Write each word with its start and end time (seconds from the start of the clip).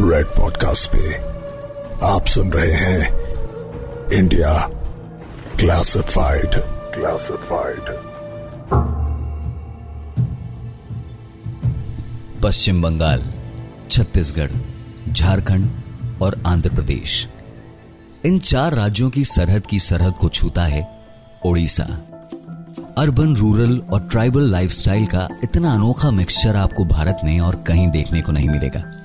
Red 0.00 0.26
podcast 0.26 0.90
पे 0.92 1.14
आप 2.06 2.26
सुन 2.26 2.50
रहे 2.52 2.72
हैं 2.72 4.10
India 4.12 4.52
classified 5.60 6.54
classified 6.94 7.90
Paschim 12.42 12.82
Bengal 12.82 13.22
Chhattisgarh 13.90 14.50
Jharkhand 15.12 15.70
और 16.22 16.40
आंध्र 16.46 16.70
प्रदेश। 16.74 17.28
इन 18.24 18.38
चार 18.38 18.74
राज्यों 18.74 19.10
की 19.10 19.24
सरहद 19.24 19.66
की 19.66 19.78
सरहद 19.78 20.14
को 20.20 20.28
छूता 20.28 20.62
है 20.62 20.82
ओडिशा। 21.46 21.84
अर्बन 22.98 23.36
रूरल 23.36 23.78
और 23.92 24.08
ट्राइबल 24.10 24.50
लाइफस्टाइल 24.50 25.06
का 25.06 25.28
इतना 25.44 25.72
अनोखा 25.74 26.10
मिक्सचर 26.10 26.56
आपको 26.56 26.84
भारत 26.84 27.20
में 27.24 27.40
और 27.40 27.62
कहीं 27.68 27.88
देखने 27.90 28.22
को 28.22 28.32
नहीं 28.32 28.48
मिलेगा। 28.48 29.03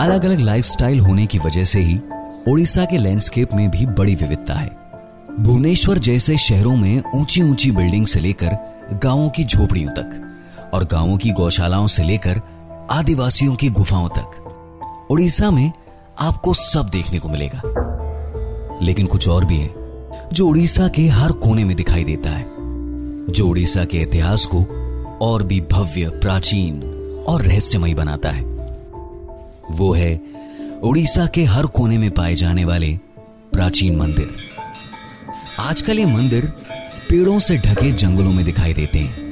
अलग 0.00 0.24
अलग 0.24 0.38
लाइफस्टाइल 0.38 1.00
होने 1.00 1.26
की 1.26 1.38
वजह 1.38 1.64
से 1.64 1.80
ही 1.80 2.00
ओडिशा 2.48 2.84
के 2.84 2.96
लैंडस्केप 2.96 3.54
में 3.54 3.70
भी 3.70 3.86
बड़ी 3.86 4.14
विविधता 4.14 4.54
है। 4.54 4.76
भुवनेश्वर 5.40 5.98
जैसे 5.98 6.36
शहरों 6.36 6.76
में 6.76 7.02
ऊँची 7.14 7.42
ऊँची 7.42 7.70
बिल्डिंग 7.70 8.06
से 8.06 8.20
लेकर 8.20 8.56
गाँवों 8.92 9.30
की 9.30 9.44
झोपड़ियों 9.44 9.90
तक 9.90 10.38
और 10.74 10.84
गाँवों 10.84 11.16
की 11.16 11.30
गौशालाओं 11.30 11.86
से 11.86 12.02
लेकर 12.02 12.40
आदिवासियों 12.90 13.54
की 13.54 13.68
गुफाओं 13.68 14.08
तक 14.08 15.06
उड़ीसा 15.10 15.50
में 15.50 15.72
आपको 16.18 16.54
सब 16.54 16.88
देखने 16.92 17.18
को 17.18 17.28
मिलेगा। 17.28 17.62
लेकिन 18.82 19.06
कुछ 19.06 19.28
और 19.28 19.44
भी 19.44 19.58
है, 19.58 19.74
जो 20.32 20.46
उड़ीसा 20.46 20.88
के 20.88 21.08
हर 21.08 21.32
कोने 21.32 21.64
में 21.64 21.76
दिखाई 21.76 22.04
देता 22.04 22.30
है, 22.30 22.46
जो 23.32 23.48
उड़ीसा 23.48 23.84
के 23.84 23.98
इतिहास 23.98 24.48
को 24.54 24.64
और 25.20 25.42
भी 25.42 25.60
भव्य, 25.72 26.08
प्राचीन 26.08 26.82
और 27.28 27.42
रहस्यमय 27.42 27.94
बनाता 27.94 28.30
है। 28.30 28.53
वो 29.70 29.92
है 29.92 30.20
उड़ीसा 30.82 31.26
के 31.26 31.44
हर 31.44 31.66
कोने 31.66 31.98
में 31.98 32.10
पाए 32.10 32.34
जाने 32.34 32.64
वाले 32.64 32.98
प्राचीन 33.52 33.96
मंदिर। 33.96 34.36
आजकल 35.60 35.98
ये 35.98 36.06
मंदिर 36.06 36.46
पेड़ों 37.10 37.38
से 37.38 37.56
ढके 37.56 37.92
जंगलों 37.92 38.32
में 38.32 38.44
दिखाई 38.44 38.74
देते 38.74 38.98
हैं। 38.98 39.24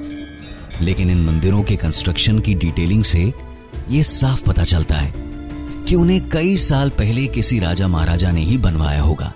लेकिन 0.81 1.11
इन 1.11 1.25
मंदिरों 1.25 1.63
के 1.63 1.77
कंस्ट्रक्शन 1.77 2.39
की 2.39 2.55
डिटेलिंग 2.55 3.05
से 3.05 3.33
यह 3.91 4.03
साफ़ 4.03 4.45
पता 4.45 4.65
चलता 4.65 4.95
है 4.95 5.13
कि 5.89 5.95
उन्हें 5.95 6.29
कई 6.29 6.57
साल 6.57 6.91
पहले 6.91 7.27
किसी 7.27 7.59
राजा 7.59 7.89
महाराजा 7.89 8.31
ने 8.31 8.43
ही 8.43 8.59
बनवाया 8.59 9.03
होगा। 9.03 9.35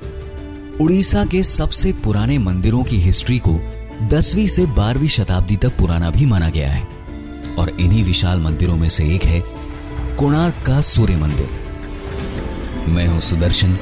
उड़ीसा 0.81 1.25
के 1.25 1.42
सबसे 1.42 1.92
पुराने 1.92 2.38
मंदिरों 2.38 2.84
की 2.84 2.97
हिस्ट्री 2.97 3.38
को 3.38 3.60
दसवीं 4.08 4.47
से 4.47 4.66
बारहवीं 4.66 5.08
शताब्दी 5.08 5.56
तक 5.56 5.77
पुराना 5.77 6.10
भी 6.10 6.27
माना 6.27 6.48
गया 6.48 6.70
है। 6.70 6.88
और 7.58 7.81
इन्हीं 7.81 8.05
विशाल 8.05 8.41
मंदिरों 8.41 8.77
में 8.77 8.88
से 8.88 9.14
एक 9.14 9.25
है 9.25 9.55
कोणार्क 10.17 10.55
का 10.67 10.81
सूर्य 10.81 11.17
मंदिर 11.17 11.48
मैं 12.89 13.06
हूँ 13.06 13.20
सुदर्शन, 13.20 13.77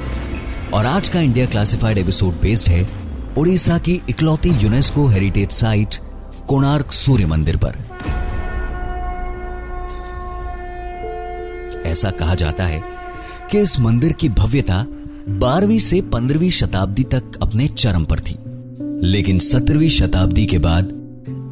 और 0.75 0.87
आज 0.87 1.09
का 1.09 1.21
इंडिया 1.21 1.47
क्लासिफाइड 1.47 1.99
एपिसोड 1.99 2.33
बेस्ड 2.35 2.69
है 2.69 2.89
उड़ीसा 3.39 3.79
की 3.79 4.03
इकलौती 4.09 4.49
UNESCO 4.49 5.07
heritage 5.07 5.51
site 5.51 5.95
Konark 6.49 6.93
Surya 6.93 7.27
मंदिर 7.27 7.57
पर। 7.57 7.77
ऐसा 11.87 12.11
कहा 12.11 12.35
जाता 12.35 12.65
है 12.65 12.83
कि 13.51 13.61
इस 13.61 13.81
मंदिर 13.81 14.13
की 14.13 14.29
भव्यता 14.29 14.85
बारहवीं 15.29 15.79
से 15.79 16.01
पंद्रहवीं 16.03 16.51
शताब्दी 16.51 17.05
तक 17.05 17.39
अपने 17.43 17.69
चरम 17.69 18.05
पर 18.05 18.21
थी। 18.21 18.39
लेकिन 19.07 19.39
सत्रहवीं 19.39 19.89
शताब्दी 19.89 20.47
के 20.47 20.59
बाद 20.59 20.93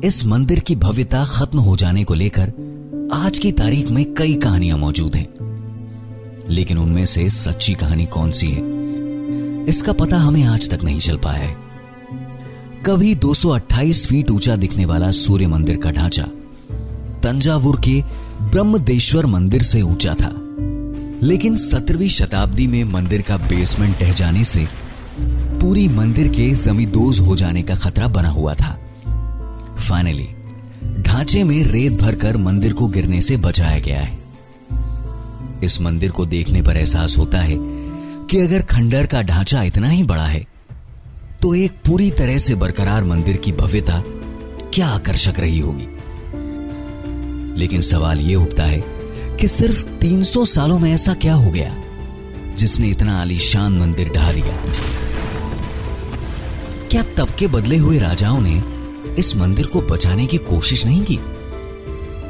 इस 0.05 0.25
मंदिर 0.27 0.61
की 0.61 0.77
भव्यता 0.77 1.25
खत्म 1.25 1.59
हो 1.59 1.77
जाने 1.77 2.05
को 2.05 2.15
लेकर 2.15 2.53
आज 3.15 3.39
की 3.39 3.53
तारीख 3.53 3.91
में 3.91 4.15
कई 4.15 4.35
कहानियाँ 4.35 4.79
मौजूद 4.79 5.17
हैं। 5.17 5.29
लेकिन 6.49 6.79
उनमें 6.79 7.05
से 7.05 7.29
सच्ची 7.29 7.75
कहानी 7.75 8.07
कौन 8.07 8.31
सी 8.31 8.51
है? 8.51 8.63
इसका 9.65 9.93
पता 9.93 10.19
हमें 10.19 10.45
आज 10.45 10.71
तक 10.71 10.85
नहीं 10.85 10.99
चल 10.99 11.17
पाया 11.17 11.39
है। 11.39 11.57
कभी 12.87 13.15
228 13.15 14.07
फीट 14.07 14.31
ऊँचा 14.31 14.57
दिखने 14.57 14.87
वाला 14.87 15.11
सूर्य 15.11 15.47
मंदिर 15.47 15.77
का 15.77 15.91
ढांचा, 15.91 16.23
तंजावुर 17.23 17.81
के 17.81 18.03
ब्रह्मदेश्वर 18.43 19.27
मंदिर 19.27 19.63
से 19.63 19.83
ऊँचा 19.83 20.15
था। 20.15 20.33
लेकिन 21.23 21.57
सत्रहवीं 21.57 22.09
शताब्दी 22.09 22.67
में 22.67 22.85
मंदिर 22.85 23.23
का 23.23 23.37
बेसमेंट 23.37 23.99
टह 23.99 24.13
जाने 24.13 24.45
से 24.45 24.69
पूरी 25.61 25.89
मंदिर 25.89 26.29
के 26.29 26.51
जमींदोज 26.51 27.21
हो 27.21 27.37
जाने 27.37 27.63
का 27.63 27.75
खतरा 27.75 28.09
बना 28.09 28.29
हुआ 28.29 28.55
था। 28.55 28.79
फाइनली 29.79 30.29
ढांचे 31.13 31.43
में 31.45 31.65
रेत 31.65 31.93
भरकर 31.93 32.37
मंदिर 32.37 32.73
को 32.73 32.87
गिरने 32.87 33.21
से 33.23 33.37
बचाया 33.37 33.79
गया 33.79 34.01
है। 34.01 34.19
इस 35.65 35.81
मंदिर 35.81 36.11
को 36.11 36.27
देखने 36.27 36.63
पर 36.63 36.77
एहसास 36.77 37.19
होता 37.19 37.39
है 37.39 37.57
कि 38.27 38.41
अगर 38.41 38.63
खंडर 38.63 39.07
का 39.07 39.23
ढांचा 39.23 39.63
इतना 39.63 39.89
ही 39.89 40.03
बड़ा 40.03 40.27
है 40.27 40.47
तो 41.43 41.55
एक 41.55 41.73
पूरी 41.73 42.11
तरह 42.11 42.39
से 42.39 42.55
बरकरार 42.55 43.05
मंदिर 43.05 43.37
की 43.37 43.53
भव्यता 43.53 44.03
क्या 44.75 44.87
आकर्षक 44.87 45.41
रही 45.41 45.59
होगी? 45.59 45.89
लेकिन 47.61 47.81
सवाल 47.81 48.21
यह 48.21 48.37
उठता 48.37 48.65
है 48.65 48.83
कि 49.37 49.49
सिर्फ़ 49.49 49.87
300 49.99 50.47
सालों 50.47 50.79
में 50.79 50.93
ऐसा 50.93 51.15
क्या 51.15 51.35
हो 51.35 51.51
गया, 51.51 51.77
जिसने 52.57 52.89
इतना 52.89 53.21
आलीशान 53.21 53.79
मंदिर 53.79 54.09
ढा 54.09 54.33
दिया 54.33 54.61
क्या 56.91 57.03
तब 57.03 57.29
के 57.39 57.47
बदले 57.47 57.77
हुए 57.77 57.99
राजाओं 57.99 58.41
ने 58.41 58.72
इस 59.19 59.37
मंदिर 59.37 59.67
को 59.67 59.81
बचाने 59.81 60.27
की 60.27 60.39
कोशिश 60.39 60.87
नहीं 60.87 61.05
की? 61.05 61.19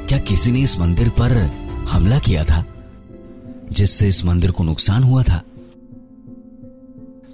क्या 0.09 0.19
किसी 0.19 0.53
ने 0.53 0.61
इस 0.61 0.79
मंदिर 0.79 1.09
पर 1.09 1.33
हमला 1.91 2.19
किया 2.19 2.45
था, 2.45 2.65
जिससे 3.73 4.09
इस 4.09 4.25
मंदिर 4.25 4.51
को 4.51 4.65
नुकसान 4.65 5.03
हुआ 5.03 5.23
था? 5.23 5.43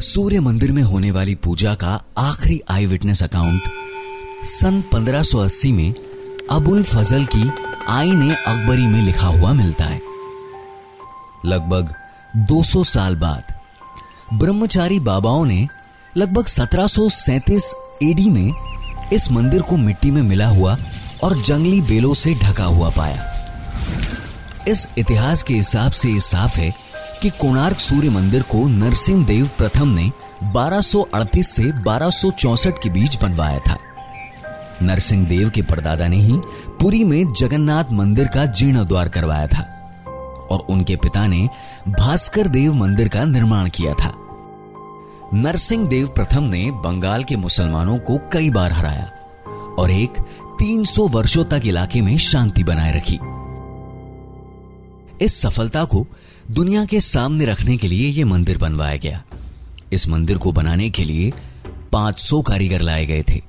सूर्य 0.01 0.41
मंदिर 0.41 0.73
में 0.73 0.83
होने 0.83 1.11
वाली 1.11 1.35
पूजा 1.35 1.75
का 1.75 2.05
आखिरी 2.19 2.63
आई 2.71 2.87
विटनेस 2.87 3.23
अकाउंट 3.23 3.63
सन 4.45 4.85
1580 4.95 5.73
में 5.73 5.95
अबुल 6.51 6.83
फजल 6.83 7.25
की 7.25 7.51
आई 7.89 8.13
ने 8.13 8.35
अकबरी 8.35 8.87
में 8.87 9.03
लिखा 9.03 9.29
हुआ 9.29 9.53
मिलता 9.53 9.85
है। 9.85 10.03
लगभग 11.47 11.95
200 12.37 12.85
साल 12.85 13.17
बाद 13.17 13.43
ब्रह्मचारी 14.35 15.01
बाबाओं 15.01 15.47
ने 15.47 15.69
लगभग 16.17 16.47
सत्रह 16.47 16.85
एडी 18.03 18.31
में 18.31 18.68
इस 19.13 19.33
मंदिर 19.33 19.63
को 19.63 19.77
मिट्टी 19.77 20.11
में 20.11 20.23
मिला 20.23 20.49
हुआ 20.49 20.77
और 21.23 21.43
जंगली 21.43 21.81
बेलों 21.81 22.15
से 22.15 22.35
ढका 22.35 22.65
हुआ 22.65 22.91
पाया। 22.91 23.35
इस 24.69 24.89
इतिहास 24.99 25.43
के 25.43 25.55
हिसाब 25.55 25.93
से 25.93 26.21
साफ़ 26.21 26.59
है 26.59 26.75
कि 27.23 27.31
कोणार्क 27.31 27.79
सूर्य 27.79 28.11
मंदिर 28.11 28.43
को 28.43 28.69
नरसिंह 28.69 29.27
देव 29.27 29.51
प्रथम 29.59 29.89
ने 29.89 30.13
1238 30.43 31.49
से 31.49 31.63
1264 31.63 32.79
के 32.83 32.89
बीच 32.89 33.23
बनवाया 33.23 33.59
था। 33.59 33.79
नरसिंह 34.83 35.29
देव 35.29 35.51
के 35.51 35.63
परदादा 35.63 36.09
ने 36.09 36.17
ही 36.17 36.41
पुरी 36.81 37.05
में 37.05 37.33
जगन्नाथ 37.33 37.85
मंदिर 37.93 38.27
का 38.27 38.47
जीर्णोद्वार 38.47 39.09
करवाया 39.09 39.47
था 39.47 39.75
और 40.51 40.59
उनके 40.59 40.97
पिता 40.97 41.27
ने 41.27 41.49
भास्कर 41.89 42.49
देव 42.49 42.75
मंदिर 42.75 43.09
का 43.09 43.25
निर्माण 43.25 43.69
किया 43.69 43.95
था। 43.95 44.18
नरसिंह 45.35 45.89
देव 45.89 46.09
प्रथम 46.09 46.43
ने 46.43 46.71
बंगाल 46.71 47.25
के 47.25 47.37
मुसलमानों 47.37 47.99
को 47.99 48.19
कई 48.33 48.51
बार 48.51 48.73
हराया 48.73 49.05
और 49.79 49.91
एक 49.91 50.11
300 50.59 51.09
वर्षों 51.09 51.45
तक 51.45 51.63
इलाके 51.65 52.01
में 52.01 52.19
शांति 52.19 52.65
बनाए 52.65 52.97
रखी। 52.97 53.19
इस 55.25 55.41
सफलता 55.41 55.85
को 55.85 56.07
दुनिया 56.51 56.85
के 56.85 57.01
सामने 57.01 57.45
रखने 57.45 57.77
के 57.77 57.89
लिए 57.89 58.09
यह 58.09 58.27
मंदिर 58.27 58.59
बनवाया 58.59 58.97
गया। 58.97 59.25
इस 59.93 60.09
मंदिर 60.09 60.39
को 60.39 60.53
बनाने 60.53 60.91
के 60.91 61.05
लिए 61.05 61.33
500 61.93 62.43
कारीगर 62.43 62.81
लाए 62.81 63.07
गए 63.07 63.25
थे। 63.29 63.43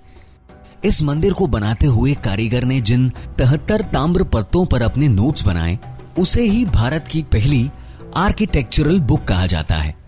इस 0.86 1.04
मंदिर 1.04 1.34
को 1.34 1.48
बनाते 1.48 1.86
हुए 1.86 2.14
कारीगर 2.14 2.64
ने 2.64 2.82
जिन 2.82 3.10
तहत्तर 3.10 3.82
ताम्र 3.82 4.24
पत्तों 4.24 4.66
पर 4.66 4.82
अपने 4.82 5.08
नोट्स 5.08 5.46
बनाए, 5.46 5.80
उसे 6.20 6.42
ही 6.42 6.66
भारत 6.66 7.08
की 7.08 7.24
पहली 7.24 7.70
आर्किटेक्चरल 8.16 9.00
बुक 9.00 9.24
कहा 9.24 9.46
जाता 9.46 9.76
है। 9.76 9.99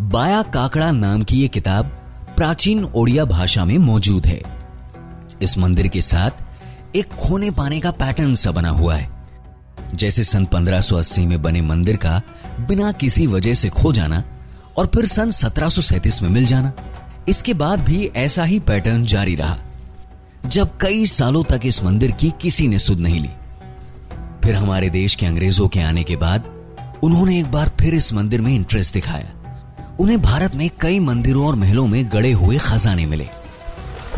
बाया 0.00 0.42
काकड़ा 0.42 0.90
नाम 0.92 1.22
की 1.22 1.42
यह 1.42 1.48
किताब 1.48 1.86
प्राचीन 2.36 2.84
ओडिया 2.84 3.24
भाषा 3.24 3.64
में 3.64 3.78
मौजूद 3.78 4.26
है। 4.26 4.40
इस 5.42 5.58
मंदिर 5.58 5.88
के 5.88 6.00
साथ 6.00 6.96
एक 6.96 7.12
खोने 7.14 7.50
पाने 7.50 7.80
का 7.80 7.90
पैटर्न 7.90 8.34
सा 8.34 8.50
बना 8.50 8.68
हुआ 8.68 8.96
है। 8.96 9.08
जैसे 9.94 10.24
सन 10.24 10.44
1580 10.44 11.26
में 11.26 11.42
बने 11.42 11.60
मंदिर 11.60 11.96
का 11.96 12.22
बिना 12.60 12.90
किसी 12.92 13.26
वजह 13.26 13.54
से 13.54 13.68
खो 13.68 13.92
जाना 13.92 14.22
और 14.76 14.86
फिर 14.86 15.06
सन 15.06 15.30
सत्रह 15.30 15.68
में 16.22 16.30
मिल 16.30 16.46
जाना, 16.46 16.72
इसके 17.28 17.54
बाद 17.54 17.80
भी 17.80 18.04
ऐसा 18.06 18.44
ही 18.44 18.58
पैटर्न 18.60 19.04
जारी 19.04 19.34
रहा, 19.34 19.58
जब 20.46 20.76
कई 20.80 21.06
सालों 21.06 21.44
तक 21.44 21.60
इस 21.64 21.82
मंदिर 21.84 22.10
की 22.10 22.32
किसी 22.42 22.68
ने 22.68 22.78
सुध 22.78 23.00
नहीं 23.00 23.20
ली। 23.20 23.30
फिर 24.44 24.54
हमारे 24.54 24.90
देश 24.90 25.14
के 25.14 25.26
अंग्रेज़ों 25.26 25.68
के 25.68 25.80
आने 25.80 26.04
के 26.04 26.16
बाद 26.16 26.52
उन्होंने 27.04 27.38
एक 27.40 27.50
बार 27.50 27.72
फिर 27.80 27.94
इस 27.94 28.12
मंदिर 28.12 28.40
में 28.40 28.54
इंटरेस्ट 28.54 28.94
दिखाया। 28.94 29.32
उन्हें 30.00 30.20
भारत 30.22 30.54
में 30.54 30.68
कई 30.80 30.98
मंदिरों 30.98 31.46
और 31.46 31.54
महलों 31.54 31.86
में 31.86 32.04
गड़े 32.12 32.32
हुए 32.32 32.58
खजाने 32.58 33.06
मिले। 33.06 33.28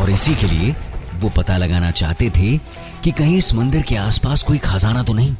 और 0.00 0.11
इसी 0.11 0.34
के 0.34 0.46
लिए 0.46 0.75
वो 1.14 1.28
पता 1.28 1.56
लगाना 1.56 1.90
चाहते 1.90 2.31
थे 2.31 2.56
कि 3.05 3.11
कहीं 3.11 3.37
इस 3.38 3.55
मंदिर 3.55 3.82
के 3.82 3.96
आसपास 3.96 4.43
कोई 4.43 4.58
खजाना 4.58 5.02
तो 5.02 5.12
नहीं। 5.12 5.34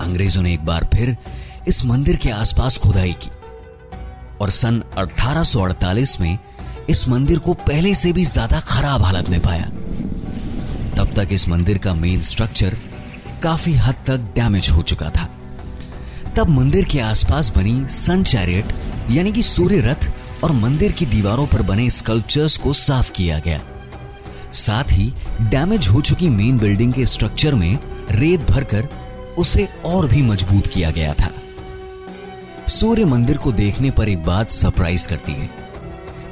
अंग्रेज़ों 0.00 0.42
ने 0.42 0.52
एक 0.54 0.64
बार 0.64 0.88
फिर 0.94 1.16
इस 1.68 1.84
मंदिर 1.84 2.16
के 2.16 2.30
आसपास 2.30 2.78
खुदाई 2.78 3.12
की। 3.12 3.30
और 4.40 4.50
सन 4.50 4.82
1848 4.98 6.20
में 6.20 6.38
इस 6.90 7.08
मंदिर 7.08 7.38
को 7.38 7.54
पहले 7.54 7.94
से 7.94 8.12
भी 8.12 8.24
ज़्यादा 8.24 8.60
खराब 8.60 9.02
हालत 9.02 9.28
में 9.28 9.40
पाया। 9.40 9.64
तब 10.96 11.12
तक 11.16 11.28
इस 11.32 11.48
मंदिर 11.48 11.78
का 11.78 11.94
मेन 11.94 12.22
स्ट्रक्चर 12.22 12.76
काफ़ी 13.42 13.74
हद 13.74 13.94
तक 14.06 14.32
डैमेज 14.34 14.70
हो 14.70 14.82
चुका 14.82 15.10
था। 15.10 15.28
तब 16.36 16.48
मंदिर 16.48 16.84
के 16.84 17.00
आसपास 17.00 17.52
बनी 17.56 17.84
सन 17.90 18.22
चैरियट 18.22 18.72
यानी 19.10 19.32
कि 19.32 19.42
सूर्य 19.42 19.80
रथ 19.80 20.10
और 20.44 20.52
मंदिर 20.52 20.92
की 20.92 21.06
दीवारों 21.06 21.46
पर 21.46 21.62
बने 21.62 21.88
स्कल्पचर्स 21.90 22.56
को 22.56 22.72
साफ़ 22.72 23.10
किया 23.12 23.38
गया। 23.38 23.60
साथ 24.52 24.92
ही 24.92 25.12
डैमेज 25.42 25.88
हो 25.88 26.00
चुकी 26.00 26.28
मेन 26.28 26.58
बिल्डिंग 26.58 26.92
के 26.92 27.06
स्ट्रक्चर 27.06 27.54
में 27.54 27.78
रेत 28.10 28.50
भरकर 28.50 28.88
उसे 29.38 29.68
और 29.84 30.08
भी 30.08 30.22
मज़बूत 30.22 30.66
किया 30.66 30.90
गया 30.90 31.14
था। 31.14 31.30
सूर्य 32.68 33.04
मंदिर 33.04 33.36
को 33.36 33.52
देखने 33.52 33.90
पर 33.90 34.08
एक 34.08 34.24
बात 34.24 34.50
सरप्राइज़ 34.50 35.08
करती 35.08 35.32
है 35.32 35.50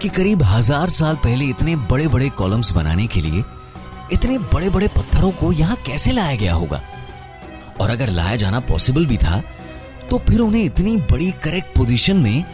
कि 0.02 0.08
करीब 0.08 0.42
हज़ार 0.42 0.88
साल 0.88 1.16
पहले 1.16 1.44
इतने 1.44 1.76
बड़े 1.76 2.06
बड़े 2.08 2.28
कॉलम्स 2.38 2.72
बनाने 2.72 3.06
के 3.06 3.20
लिए 3.20 3.42
इतने 4.12 4.38
बड़े 4.52 4.70
बड़े 4.70 4.88
पत्थरों 4.88 5.30
को 5.30 5.52
यहाँ 5.52 5.76
कैसे 5.86 6.12
लाया 6.12 6.36
गया 6.36 6.54
होगा? 6.54 6.82
और 7.80 7.90
अगर 7.90 8.08
लाया 8.10 8.36
जाना 8.36 8.60
पॉसिबल 8.60 9.06
भी 9.06 9.16
था 9.16 9.42
तो 10.10 10.18
फिर 10.20 10.40
उन्हें 10.40 10.64
इतनी 10.64 10.96
बड़ी 11.10 11.30
करेक्ट 11.44 11.76
पोजीशन 11.76 12.16
में 12.16 12.44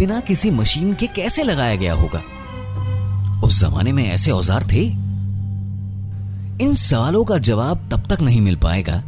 बिना 0.00 0.20
किसी 0.20 0.50
मशीन 0.50 0.94
के 0.94 1.06
कैसे 1.06 1.42
लगाया 1.42 1.74
गया 1.76 1.94
होगा? 1.94 2.22
उस 3.44 3.60
जमाने 3.60 3.92
में 3.92 4.04
ऐसे 4.08 4.30
औज़ार 4.30 4.66
थे। 4.72 4.84
इन 6.64 6.74
सवालों 6.74 7.24
का 7.24 7.38
जवाब 7.38 7.88
तब 7.92 8.06
तक 8.06 8.20
नहीं 8.20 8.40
मिल 8.40 8.56
पाएगा, 8.56 9.02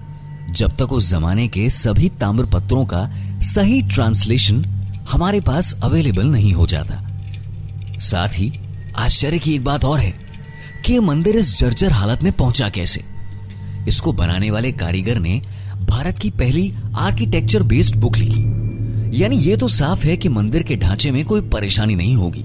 जब 0.50 0.77
तक 0.77 0.93
उस 0.93 1.11
जमाने 1.11 1.49
के 1.49 1.71
सभी 1.71 2.09
ताम्र 2.09 2.44
पत्रों 2.44 2.85
का 2.85 3.11
सही 3.41 3.83
ट्रांसलेशन 3.83 4.65
हमारे 5.09 5.41
पास 5.41 5.81
अवेलेबल 5.83 6.27
नहीं 6.27 6.53
हो 6.53 6.67
जाता। 6.67 7.00
साथ 7.99 8.29
ही, 8.29 8.53
आश्चर्य 8.97 9.39
की 9.39 9.55
एक 9.55 9.65
बात 9.65 9.85
और 9.85 10.00
है 10.00 10.15
कि 10.85 11.00
मंदिर 11.00 11.37
इस 11.37 11.59
जर्जर 11.59 11.93
हालत 11.93 12.23
में 12.23 12.33
पहुँचा 12.33 12.69
कैसे। 12.69 13.05
इसको 13.89 14.12
बनाने 14.12 14.50
वाले 14.50 14.73
कारीगर 14.73 15.19
ने 15.19 15.43
भारत 15.83 16.19
की 16.19 16.31
पहली 16.31 16.73
आर्किटेक्चर 16.97 17.62
बेस्ड 17.62 17.97
बुक 17.97 18.17
लिखी। 18.17 18.51
यानी 19.12 19.37
ये 19.37 19.56
तो 19.56 19.69
साफ़ 19.69 20.06
है 20.06 20.17
कि 20.17 20.29
मंदिर 20.29 20.62
के 20.62 20.76
ढांचे 20.76 21.11
में 21.11 21.25
कोई 21.25 21.41
परेशानी 21.41 21.94
नहीं 21.94 22.17
होगी। 22.17 22.44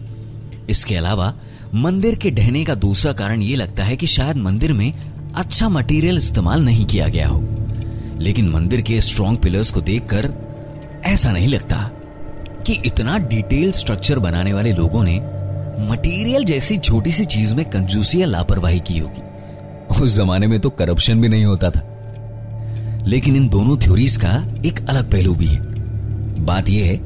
इसके 0.69 0.95
अलावा, 0.95 1.35
मंदिर 1.75 2.15
के 2.15 2.31
ढहने 2.31 2.65
का 2.65 2.75
दूसरा 2.75 3.13
कारण 3.13 3.41
यह 3.41 3.57
लगता 3.57 3.83
है 3.83 3.97
कि 3.97 4.07
शायद 4.07 4.37
मंदिर 4.37 4.73
में 4.73 4.93
अच्छा 5.35 5.69
मटेरियल 5.69 6.17
इस्तेमाल 6.17 6.61
नहीं 6.61 6.85
किया 6.85 7.07
गया 7.07 7.27
हो। 7.27 7.47
लेकिन 8.19 8.49
मंदिर 8.49 8.81
के 8.81 9.01
स्ट्रॉन्ग 9.01 9.39
पिलर्स 9.39 9.71
को 9.71 9.81
देखकर 9.81 10.33
ऐसा 11.03 11.31
नहीं 11.31 11.47
लगता 11.47 11.91
कि 12.65 12.81
इतना 12.85 13.17
डिटेल 13.17 13.71
स्ट्रक्चर 13.71 14.19
बनाने 14.19 14.53
वाले 14.53 14.73
लोगों 14.73 15.03
ने 15.03 15.19
मटेरियल 15.91 16.43
जैसी 16.43 16.77
छोटी 16.77 17.11
सी 17.11 17.25
चीज़ 17.25 17.55
में 17.55 17.65
कंजूसी 17.65 18.21
या 18.21 18.25
लापरवाही 18.25 18.79
की 18.79 18.97
होगी। 18.97 19.21
उस 20.01 20.15
जमाने 20.15 20.47
में 20.47 20.59
तो 20.59 20.69
करप्शन 20.69 21.21
भी 21.21 21.27
नहीं 21.27 21.45
होता 21.45 21.69
था। 21.69 21.93
लेकिन 23.07 23.35
इन 23.35 23.47
दोनों 23.47 23.77
थ्योरीज 23.77 24.17
का 24.17 24.47
एक 24.65 24.87
अलग 24.89 25.11
पहलू 25.11 25.35
भी 25.35 25.45
है। 25.45 25.76
बात 26.39 26.69
यह 26.69 26.85
है 26.85 26.97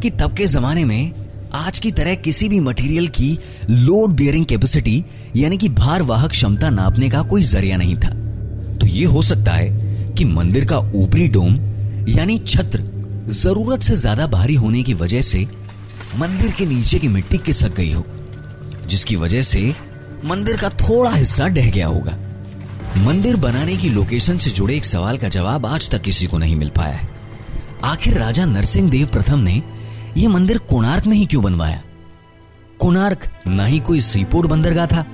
कि 0.00 0.10
तब 0.10 0.34
के 0.36 0.46
जमाने 0.46 0.84
में 0.84 1.12
आज 1.54 1.78
की 1.78 1.90
तरह 1.92 2.14
किसी 2.16 2.48
भी 2.48 2.60
मटेरियल 2.60 3.08
की 3.08 3.38
लोड 3.70 4.10
बियरिंग 4.10 4.46
कैपेसिटी 4.46 5.04
यानी 5.36 5.58
कि 5.58 5.68
भार 5.68 6.02
वाहक 6.02 6.30
क्षमता 6.30 6.70
नापने 6.70 7.08
का 7.10 7.22
कोई 7.22 7.42
ज़रिया 7.42 7.76
नहीं 7.76 7.96
था। 7.96 8.10
तो 8.78 8.86
यह 8.86 9.08
हो 9.08 9.22
सकता 9.22 9.52
है 9.52 10.14
कि 10.14 10.24
मंदिर 10.24 10.64
का 10.64 10.78
ऊपरी 10.78 11.28
डोम, 11.28 11.56
यानी 12.08 12.38
छत्र, 12.38 12.82
ज़रूरत 13.32 13.82
से 13.82 13.94
ज़्यादा 13.96 14.26
भारी 14.26 14.54
होने 14.54 14.82
की 14.82 14.94
वजह 14.94 15.20
से 15.22 15.46
मंदिर 16.18 16.50
के 16.50 16.66
नीचे 16.66 16.98
की 16.98 17.08
मिट्टी 17.08 17.38
खिसक 17.38 17.74
गई 17.76 17.92
हो, 17.92 18.04
जिसकी 18.86 19.16
वजह 19.16 19.42
से 19.42 19.74
मंदिर 20.24 20.56
का 20.56 20.68
थोड़ा 20.80 21.10
हिस्सा 21.10 21.46
डह 21.48 21.70
गया 21.70 21.86
होगा। 21.86 22.16
मंदिर 22.98 23.36
बनाने 23.36 23.76
की 23.76 23.88
लोकेशन 23.88 24.38
से 24.38 24.50
जुड़े 24.50 24.76
एक 24.76 24.84
सवाल 24.84 25.18
का 25.18 25.28
जवाब 25.28 25.66
आज 25.66 25.90
तक 25.90 26.02
किसी 26.02 26.26
को 26.26 26.38
नहीं 26.38 26.56
मिल 26.56 26.68
पाया 26.68 26.94
है। 26.94 27.09
आखिर 27.84 28.18
राजा 28.18 28.44
नरसिंह 28.44 28.90
देव 28.90 29.06
प्रथम 29.06 29.38
ने 29.38 29.62
यह 30.16 30.28
मंदिर 30.28 30.58
कोणार्क 30.58 31.06
में 31.06 31.16
ही 31.16 31.26
क्यों 31.26 31.42
बनवाया? 31.44 31.82
कोणार्क 32.78 33.30
ना 33.46 33.64
ही 33.64 33.80
कोई 33.80 34.00
सीपोर्ट 34.00 34.48
बंदरगाह 34.48 34.86
था, 34.86 35.06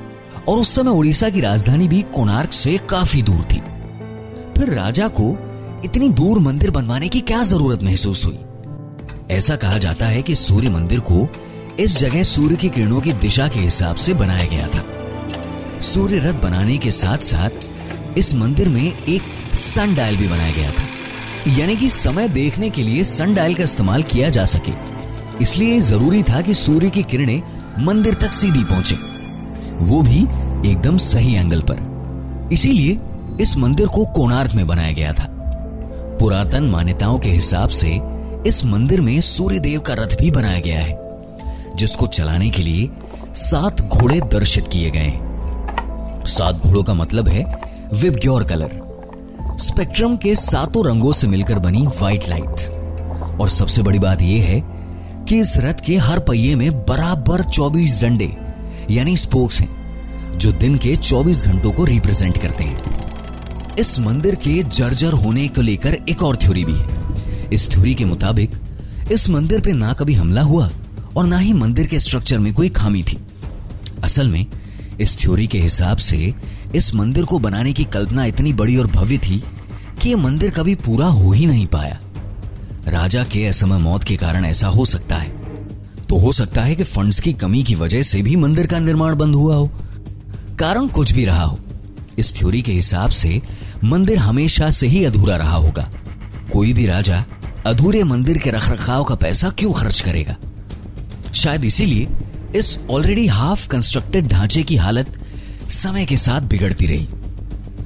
और 0.48 0.58
उस 0.58 0.74
समय 0.74 0.90
उड़ीसा 0.90 1.30
की 1.30 1.40
राजधानी 1.40 1.88
भी 1.88 2.02
कोणार्क 2.02 2.52
से 2.52 2.78
काफ़ी 2.78 3.22
दूर 3.22 3.44
थी। 3.44 3.62
फिर 4.58 4.74
राजा 4.74 5.08
को 5.08 5.38
इतनी 5.84 6.08
दूर 6.08 6.38
मंदिर 6.38 6.70
बनवाने 6.70 7.08
की 7.08 7.20
क्या 7.20 7.42
ज़रूरत 7.42 7.82
महसूस 7.82 8.26
हुई? 8.26 8.38
ऐसा 9.30 9.56
कहा 9.56 9.78
जाता 9.78 10.06
है 10.06 10.22
कि 10.22 10.34
सूर्य 10.34 10.70
मंदिर 10.70 11.00
को 11.00 11.28
इस 11.80 11.98
जगह 11.98 12.22
सूर्य 12.22 12.56
की 12.56 12.68
किरणों 12.68 13.00
की 13.00 13.12
दिशा 13.12 13.48
के 13.48 13.60
हिसाब 13.60 13.96
से 13.96 14.14
बनाया 14.14 14.46
गया 14.46 14.68
था। 14.68 14.84
सूर्य 15.80 16.18
रथ 16.18 16.34
बनाने 16.34 16.78
के 16.78 16.90
साथ 16.90 17.18
साथ 17.18 17.50
इस 18.18 18.34
मंदिर 18.34 18.68
में 18.68 18.92
एक 19.08 19.22
सन 19.54 19.94
डायल 19.94 20.16
भी 20.16 20.28
बनाया 20.28 20.52
गया 20.52 20.70
था। 20.70 20.85
यानी 21.48 21.76
कि 21.76 21.88
समय 21.88 22.28
देखने 22.28 22.70
के 22.70 22.82
लिए 22.82 23.02
सन 23.04 23.34
डायल 23.34 23.54
का 23.54 23.62
इस्तेमाल 23.62 24.02
किया 24.02 24.28
जा 24.28 24.44
सके। 24.44 24.72
इसलिए 25.42 25.80
ज़रूरी 25.80 26.22
था 26.22 26.40
कि 26.40 26.54
सूर्य 26.54 26.90
की 26.90 27.02
किरणें 27.02 27.42
मंदिर 27.84 28.14
तक 28.14 28.32
सीधी 28.32 28.64
पहुँचे। 28.64 28.94
वो 29.84 30.02
भी 30.02 30.22
एकदम 30.70 30.96
सही 30.96 31.34
एंगल 31.34 31.62
पर। 31.62 32.50
इसीलिए 32.52 32.98
इस 33.40 33.56
मंदिर 33.56 33.86
को 33.86 34.04
कोणार्क 34.06 34.54
में 34.54 34.66
बनाया 34.66 34.92
गया 34.92 35.12
था। 35.12 35.26
पुरातन 36.20 36.64
मान्यताओं 36.64 37.18
के 37.18 37.30
हिसाब 37.30 37.68
से 37.68 38.00
इस 38.46 38.64
मंदिर 38.64 39.00
में 39.00 39.20
सूर्य 39.20 39.58
देव 39.58 39.80
का 39.80 39.94
रथ 39.94 40.16
भी 40.18 40.30
बनाया 40.30 40.60
गया 40.60 40.80
है, 40.80 40.98
जिसको 41.76 42.06
चलाने 42.06 42.50
के 42.50 42.62
लिए 42.62 42.90
सात 43.34 43.80
घोड़े 43.80 44.20
दर्शित 44.20 44.68
किए 44.68 44.90
गए 44.90 45.12
सात 46.26 46.60
घोड़ों 46.60 46.82
का 46.82 46.94
मतलब 46.94 47.28
है 47.28 47.44
विबग्योर 47.92 48.44
कलर। 48.44 48.85
स्पेक्ट्रम 49.58 50.16
के 50.16 50.34
सातों 50.34 50.86
रंगों 50.86 51.12
से 51.12 51.26
मिलकर 51.26 51.58
बनी 51.58 51.86
व्हाइट 51.86 52.28
लाइट 52.28 52.60
और 53.40 53.48
सबसे 53.48 53.82
बड़ी 53.82 53.98
बात 53.98 54.22
यह 54.22 54.44
है 54.44 54.60
कि 55.24 55.38
इस 55.40 55.56
रथ 55.56 55.74
के 55.86 55.96
हर 55.96 56.18
पहिए 56.18 56.54
में 56.56 56.78
बराबर 56.78 57.42
24 57.42 58.02
डंडे, 58.02 58.36
यानी 58.90 59.16
स्पोक्स 59.16 59.60
हैं, 59.60 60.38
जो 60.38 60.52
दिन 60.52 60.76
के 60.78 60.96
24 60.96 61.44
घंटों 61.44 61.72
को 61.72 61.84
रिप्रेजेंट 61.84 62.38
करते 62.38 62.64
हैं। 62.64 63.76
इस 63.76 64.00
मंदिर 64.00 64.34
के 64.34 64.62
जर्जर 64.62 65.12
होने 65.12 65.48
को 65.48 65.62
लेकर 65.62 65.94
एक 66.08 66.22
और 66.22 66.36
थ्योरी 66.36 66.64
भी 66.64 66.74
है। 66.74 66.88
इस 67.52 67.70
थ्योरी 67.70 67.94
के 67.94 68.04
मुताबिक, 68.04 68.50
इस 69.12 69.30
मंदिर 69.30 69.60
पे 69.60 69.72
ना 69.72 69.92
कभी 69.92 70.14
हमला 70.14 70.42
हुआ 70.42 70.70
और 71.16 71.24
ना 71.24 71.38
ही 71.38 71.52
मंदिर 71.52 71.86
के 71.86 72.00
स्ट्रक्चर 72.00 72.38
में 72.38 72.54
कोई 72.54 72.68
खामी 72.68 73.02
थी। 73.02 73.18
असल 74.04 74.28
में, 74.28 74.46
इस 75.00 75.18
थ्योरी 75.18 75.46
के 75.46 75.58
हिसाब 75.58 75.96
से 75.96 76.34
इस 76.76 76.94
मंदिर 76.94 77.24
को 77.24 77.38
बनाने 77.38 77.72
की 77.72 77.84
कल्पना 77.84 78.24
इतनी 78.24 78.52
बड़ी 78.52 78.76
और 78.76 78.86
भव्य 78.86 79.18
थी 79.18 79.44
कि 80.02 80.10
यह 80.10 80.16
मंदिर 80.16 80.50
कभी 80.50 80.74
पूरा 80.74 81.06
हो 81.06 81.32
ही 81.32 81.46
नहीं 81.46 81.66
पाया। 81.66 82.00
राजा 82.88 83.24
के 83.24 83.46
असमय 83.46 83.78
मौत 83.78 84.04
के 84.04 84.16
कारण 84.16 84.44
ऐसा 84.44 84.68
हो 84.68 84.84
सकता 84.84 85.16
है। 85.16 85.28
तो 86.08 86.18
हो 86.18 86.32
सकता 86.32 86.62
है 86.62 86.74
कि 86.74 86.84
फंड्स 86.84 87.20
की 87.20 87.32
कमी 87.32 87.62
की 87.62 87.74
वजह 87.74 88.02
से 88.02 88.22
भी 88.22 88.36
मंदिर 88.36 88.66
का 88.66 88.78
निर्माण 88.78 89.16
बंद 89.16 89.34
हुआ 89.34 89.56
हो। 89.56 89.70
कारण 90.58 90.88
कुछ 90.88 91.12
भी 91.12 91.24
रहा 91.24 91.44
हो। 91.44 91.58
इस 92.18 92.36
थ्योरी 92.36 92.62
के 92.62 92.72
हिसाब 92.72 93.10
से 93.10 93.42
मंदिर 93.84 94.18
हमेशा 94.18 94.70
से 94.70 94.86
ही 94.86 95.04
अधूरा 95.04 95.36
रहा 95.36 95.56
होगा। 95.56 95.90
कोई 96.52 96.72
भी 96.72 96.86
राजा 96.86 97.24
अधूरे 97.66 98.04
मंदिर 98.04 98.38
के 98.38 98.50
रखरखाव 98.50 99.04
का 99.04 99.14
पैसा 99.14 99.50
क्यों 99.50 99.72
खर्च 99.72 100.00
करेगा? 100.00 100.36
शायद 101.34 101.64
इसीलिए 101.64 102.08
इस 102.56 102.78
ऑलरेडी 102.90 103.26
हाफ़ 103.26 103.68
कंस्ट्रक्टेड 103.68 104.26
ढांचे 104.26 104.62
की 104.62 104.76
हालत 104.76 105.25
समय 105.70 106.06
के 106.06 106.16
साथ 106.16 106.40
बिगड़ती 106.40 106.86
रही। 106.86 107.08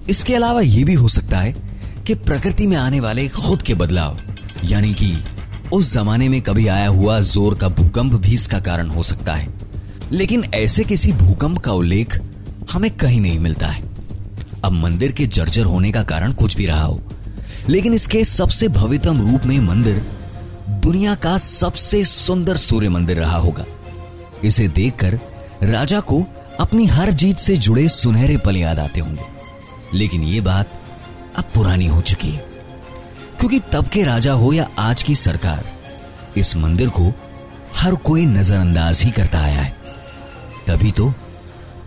इसके 0.08 0.34
अलावा 0.34 0.60
यह 0.60 0.84
भी 0.84 0.94
हो 0.94 1.08
सकता 1.08 1.38
है 1.38 1.54
कि 2.06 2.14
प्रकृति 2.16 2.66
में 2.66 2.76
आने 2.76 3.00
वाले 3.00 3.26
खुद 3.28 3.62
के 3.62 3.74
बदलाव, 3.74 4.18
यानी 4.64 4.92
कि 4.94 5.12
उस 5.72 5.92
जमाने 5.94 6.28
में 6.28 6.40
कभी 6.42 6.66
आया 6.68 6.88
हुआ 6.88 7.18
ज़ोर 7.20 7.54
का 7.54 7.68
भूकंप 7.68 8.12
भी 8.12 8.32
इसका 8.34 8.60
कारण 8.60 8.88
हो 8.88 9.02
सकता 9.02 9.34
है। 9.34 9.48
लेकिन 10.12 10.44
ऐसे 10.54 10.84
किसी 10.84 11.12
भूकंप 11.12 11.58
का 11.58 11.72
उल्लेख 11.72 12.18
हमें 12.72 12.90
कहीं 12.90 13.20
नहीं 13.20 13.38
मिलता 13.38 13.66
है। 13.66 13.82
अब 14.64 14.72
मंदिर 14.72 15.12
के 15.12 15.26
जर्जर 15.26 15.64
होने 15.64 15.92
का 15.92 16.02
कारण 16.04 16.32
कुछ 16.32 16.56
भी 16.56 16.66
रहा 16.66 16.82
हो, 16.82 17.00
लेकिन 17.68 17.94
इसके 17.94 18.24
सबसे 18.24 18.68
भव्यतम 18.68 19.20
रूप 19.22 19.46
में 19.46 19.58
मंदिर 19.60 20.02
दुनिया 20.82 21.14
का 21.14 21.36
सबसे 21.38 22.02
सुंदर 22.04 22.56
सूर्य 22.56 22.88
मंदिर 22.88 23.16
रहा 23.16 23.38
होगा। 23.38 23.64
इसे 24.44 24.68
देखकर 24.68 25.18
राजा 25.62 26.00
को 26.02 26.22
अपनी 26.60 26.86
हर 26.86 27.10
जीत 27.10 27.36
से 27.36 27.56
जुड़े 27.56 27.88
सुनहरे 27.88 28.36
पल 28.36 28.56
याद 28.56 28.78
आते 28.78 29.00
होंगे। 29.00 29.22
लेकिन 29.94 30.22
यह 30.22 30.42
बात 30.42 30.72
अब 31.36 31.44
पुरानी 31.54 31.86
हो 31.86 32.00
चुकी 32.00 32.30
है। 32.30 32.46
क्योंकि 33.38 33.60
तब 33.72 33.86
के 33.86 34.04
राजा 34.04 34.32
हो 34.32 34.52
या 34.52 34.68
आज 34.78 35.02
की 35.02 35.14
सरकार, 35.14 35.64
इस 36.36 36.56
मंदिर 36.56 36.88
को 36.88 37.12
हर 37.76 37.94
कोई 37.94 38.26
नजरअंदाज 38.26 39.02
ही 39.02 39.10
करता 39.10 39.40
आया 39.40 39.60
है। 39.60 39.76
तभी 40.66 40.90
तो 40.90 41.14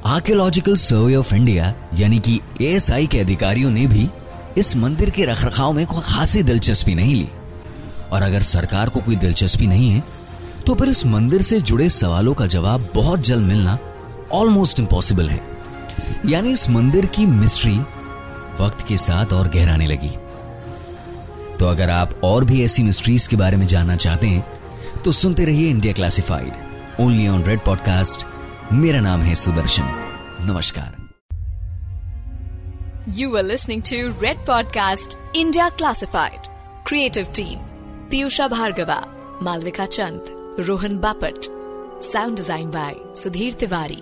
आर्कियोलॉजिकल 0.05 0.75
सर्वे 0.75 1.15
ऑफ़ 1.15 1.35
इंडिया, 1.35 1.73
यानी 1.93 2.19
कि 2.19 2.39
एएसआई 2.61 3.07
के 3.07 3.19
अधिकारियों 3.19 3.71
ने 3.71 3.87
भी 3.87 4.09
इस 4.57 4.75
मंदिर 4.77 5.09
के 5.09 5.25
रखरखाव 5.25 5.73
में 5.73 5.85
कोई 5.85 6.01
खासी 6.01 6.43
दिलचस्पी 6.43 6.95
नहीं 6.95 7.15
ली। 7.15 7.29
और 8.11 8.21
अगर 8.21 8.41
सरकार 8.41 8.89
को 8.89 8.99
कोई 8.99 9.15
दिलचस्पी 9.15 9.67
नहीं 9.67 9.91
है 9.91 10.03
तो 10.67 10.75
फिर 10.75 10.89
इस 10.89 11.05
मंदिर 11.05 11.41
से 11.41 11.61
जुड़े 11.61 11.89
सवालों 11.89 12.33
का 12.33 12.47
जवाब 12.47 12.89
बहुत 12.93 13.19
जल्द 13.19 13.43
मिलना 13.43 13.79
ऑलमोस्ट 14.33 14.79
इम्पॉसिबल 14.79 15.29
है। 15.29 15.41
यानी 16.25 16.51
इस 16.51 16.69
मंदिर 16.69 17.05
की 17.05 17.25
मिस्ट्री 17.25 17.77
वक्त 18.59 18.85
के 18.87 18.97
साथ 18.97 19.33
और 19.33 19.47
गहराने 19.47 19.87
लगी। 19.87 20.09
तो 21.59 21.67
अगर 21.67 21.89
आप 21.89 22.19
और 22.23 22.45
भी 22.45 22.63
ऐसी 22.63 22.83
मिस्ट्रीज 22.83 23.27
के 23.27 23.35
बारे 23.35 23.57
में 23.57 23.65
जानना 23.67 23.95
चाहते 23.95 24.27
हैं 24.27 25.01
तो 25.03 25.11
सुनते 25.11 25.45
रहिए 25.45 25.69
India 25.69 25.93
classified 25.93 26.53
only 27.01 27.27
on 27.27 27.43
red 27.43 27.59
podcast 27.59 28.25
मेरा 28.73 28.99
नाम 29.01 29.21
है 29.21 29.35
सुदर्शन। 29.35 29.83
नमस्कार। 30.41 31.01
You 33.17 33.35
are 33.37 33.43
listening 33.43 33.81
to 33.81 33.97
red 34.21 34.45
podcast 34.47 35.17
India 35.35 35.69
classified 35.71 36.47
creative 36.87 37.27
team 37.35 37.59
Piyusha 38.09 38.47
Bhargava 38.47 39.01
Malvika 39.41 39.85
Chand 39.87 40.55
Rohan 40.59 40.97
Bapat 40.99 41.45
sound 42.03 42.37
design 42.37 42.71
by 42.71 42.95
Sudhir 43.15 43.53
Tiwari 43.53 44.01